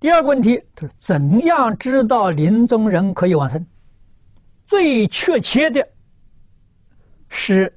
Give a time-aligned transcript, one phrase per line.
[0.00, 3.64] 第二个问题就是怎样知道临终人可以往生？
[4.66, 5.86] 最确切的
[7.28, 7.76] 是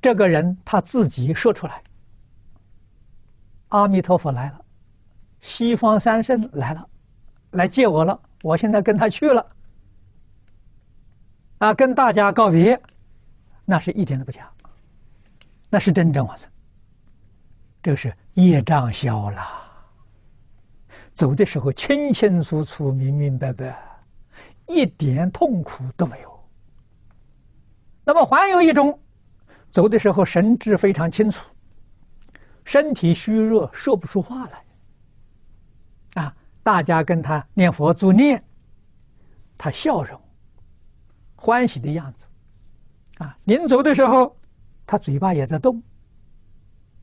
[0.00, 1.82] 这个人他自己说出来
[3.68, 4.64] ：“阿弥陀佛来了，
[5.40, 6.88] 西方三圣来了，
[7.50, 9.44] 来接我了，我现在跟他去了。”
[11.58, 12.80] 啊，跟大家告别，
[13.64, 14.48] 那是一点都不假，
[15.68, 16.48] 那是真正往生。
[17.82, 19.42] 这是业障消了，
[21.18, 23.76] 走的时候清清楚楚、明明白白，
[24.68, 26.48] 一点痛苦都没有。
[28.04, 28.96] 那么还有一种，
[29.68, 31.44] 走的时候神志非常清楚，
[32.64, 36.22] 身体虚弱，说不出话来。
[36.22, 38.40] 啊，大家跟他念佛助念，
[39.58, 40.20] 他笑容。
[41.34, 42.26] 欢喜的样子，
[43.16, 44.36] 啊，临走的时候，
[44.86, 45.82] 他嘴巴也在动，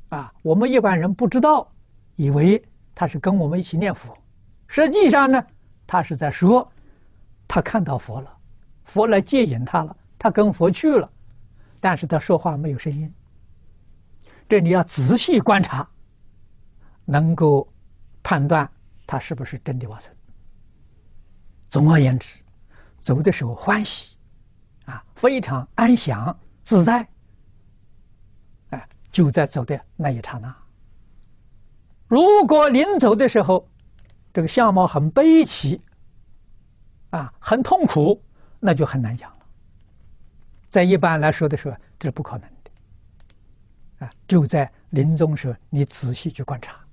[0.08, 1.70] 啊，我们一般人不知道，
[2.16, 2.64] 以为
[2.96, 4.18] 他是跟我们一起念佛，
[4.68, 5.46] 实际上呢，
[5.86, 6.72] 他是在说，
[7.48, 8.38] 他看到佛了，
[8.86, 11.08] 佛来接引他了，他跟佛去了，
[11.80, 13.14] 但是他说话没有声音，
[14.48, 15.88] 这你要仔细观察，
[17.04, 17.72] 能够
[18.24, 18.68] 判断
[19.06, 20.12] 他是不是真的往生。
[21.70, 22.40] 总而言之，
[23.02, 24.16] 走的时候欢喜。
[24.86, 27.08] 啊，非常安详自在，
[28.70, 30.56] 哎，就在走的那一刹那。
[32.08, 33.68] 如果临走的时候，
[34.34, 35.82] 这个相貌很悲戚，
[37.10, 38.22] 啊，很痛苦，
[38.60, 39.46] 那就很难讲了。
[40.70, 44.06] 在一般来说的时候，这是不可能的。
[44.06, 46.85] 啊，就在临终时，你仔细去观察。